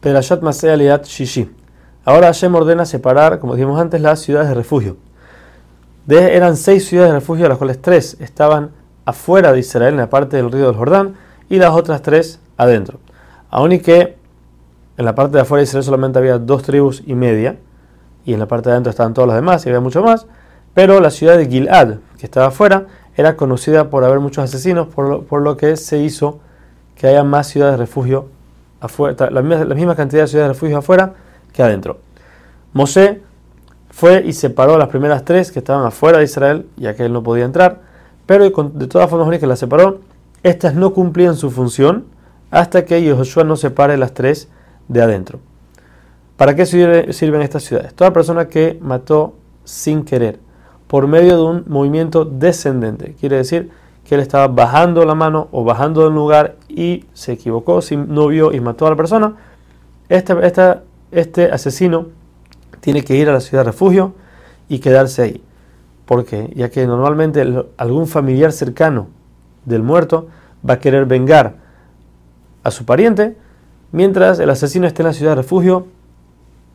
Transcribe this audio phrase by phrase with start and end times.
[0.00, 1.50] Perashat Maseh Aliat Shishi.
[2.04, 4.96] Ahora Hashem ordena separar, como dijimos antes, las ciudades de refugio.
[6.06, 8.70] De, eran seis ciudades de refugio, de las cuales tres estaban
[9.04, 11.16] afuera de Israel, en la parte del río del Jordán,
[11.48, 12.98] y las otras tres adentro.
[13.50, 14.16] Aún y que
[14.96, 17.58] en la parte de afuera de Israel solamente había dos tribus y media,
[18.24, 20.26] y en la parte de adentro estaban todos los demás, y había mucho más,
[20.72, 22.86] pero la ciudad de Gilad, que estaba afuera,
[23.16, 26.38] era conocida por haber muchos asesinos, por lo, que se hizo
[26.94, 28.28] que haya más ciudades de refugio
[28.80, 31.14] afuera, la, misma cantidad de ciudades de refugio afuera
[31.52, 31.98] que adentro.
[32.72, 33.22] Mosé
[33.90, 37.22] fue y separó las primeras tres que estaban afuera de Israel, ya que él no
[37.22, 37.80] podía entrar,
[38.26, 40.00] pero de todas formas que las separó,
[40.42, 42.06] estas no cumplían su función
[42.50, 44.48] hasta que Josué no separe las tres
[44.88, 45.40] de adentro.
[46.36, 47.92] ¿Para qué sirven estas ciudades?
[47.94, 50.38] Toda persona que mató sin querer,
[50.86, 53.70] por medio de un movimiento descendente, quiere decir
[54.10, 57.78] que él estaba bajando la mano o bajando del lugar y se equivocó,
[58.08, 59.36] no vio y mató a la persona,
[60.08, 60.34] este,
[61.12, 62.08] este asesino
[62.80, 64.14] tiene que ir a la ciudad de refugio
[64.68, 65.44] y quedarse ahí.
[66.06, 66.52] ¿Por qué?
[66.56, 69.06] Ya que normalmente algún familiar cercano
[69.64, 70.26] del muerto
[70.68, 71.54] va a querer vengar
[72.64, 73.36] a su pariente,
[73.92, 75.86] mientras el asesino esté en la ciudad de refugio,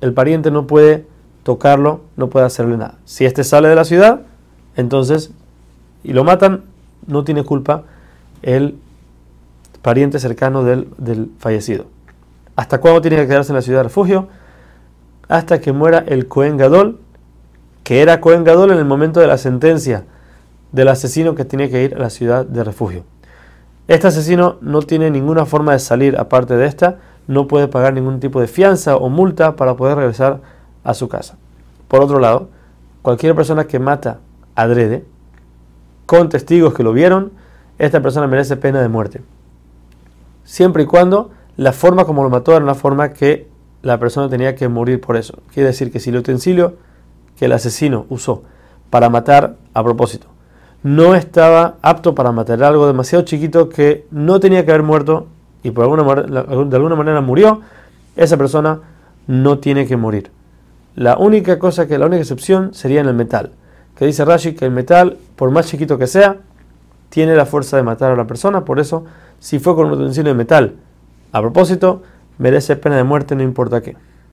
[0.00, 1.04] el pariente no puede
[1.42, 2.98] tocarlo, no puede hacerle nada.
[3.06, 4.20] Si este sale de la ciudad,
[4.76, 5.32] entonces,
[6.04, 6.72] y lo matan,
[7.06, 7.84] no tiene culpa
[8.42, 8.76] el
[9.82, 11.86] pariente cercano del, del fallecido.
[12.56, 14.28] ¿Hasta cuándo tiene que quedarse en la ciudad de refugio?
[15.28, 17.00] hasta que muera el Cohen Gadol,
[17.82, 20.04] que era Cohen Gadol en el momento de la sentencia
[20.72, 23.04] del asesino que tiene que ir a la ciudad de refugio.
[23.86, 28.20] Este asesino no tiene ninguna forma de salir aparte de esta, no puede pagar ningún
[28.20, 30.40] tipo de fianza o multa para poder regresar
[30.82, 31.36] a su casa.
[31.88, 32.48] Por otro lado,
[33.02, 34.18] cualquier persona que mata
[34.54, 35.04] adrede,
[36.06, 37.32] con testigos que lo vieron,
[37.78, 39.22] esta persona merece pena de muerte.
[40.44, 43.48] Siempre y cuando la forma como lo mató era una forma que
[43.82, 45.38] la persona tenía que morir por eso.
[45.52, 46.76] Quiere decir que si el utensilio
[47.36, 48.42] que el asesino usó
[48.90, 50.34] para matar a propósito
[50.84, 55.26] no estaba apto para matar algo demasiado chiquito que no tenía que haber muerto
[55.62, 57.62] y por alguna de alguna manera murió,
[58.16, 58.80] esa persona
[59.26, 60.30] no tiene que morir.
[60.94, 63.52] La única cosa que la única excepción sería en el metal,
[63.96, 66.38] que dice Rashi que el metal, por más chiquito que sea,
[67.08, 69.04] tiene la fuerza de matar a la persona, por eso
[69.38, 70.74] si fue con un utensilio de metal
[71.32, 72.02] a propósito,
[72.38, 73.96] merece pena de muerte, no importa qué.